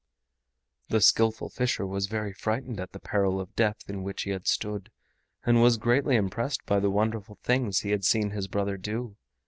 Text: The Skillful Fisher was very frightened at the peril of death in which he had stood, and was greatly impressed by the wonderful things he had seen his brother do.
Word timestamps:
The 0.89 0.99
Skillful 0.99 1.49
Fisher 1.49 1.85
was 1.85 2.07
very 2.07 2.33
frightened 2.33 2.79
at 2.79 2.91
the 2.91 2.99
peril 2.99 3.39
of 3.39 3.55
death 3.55 3.87
in 3.87 4.01
which 4.01 4.23
he 4.23 4.31
had 4.31 4.47
stood, 4.47 4.89
and 5.45 5.61
was 5.61 5.77
greatly 5.77 6.15
impressed 6.15 6.65
by 6.65 6.79
the 6.79 6.89
wonderful 6.89 7.35
things 7.43 7.81
he 7.81 7.91
had 7.91 8.03
seen 8.03 8.31
his 8.31 8.47
brother 8.47 8.77
do. 8.77 9.15